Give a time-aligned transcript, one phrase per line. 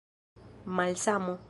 [0.65, 1.37] malsamo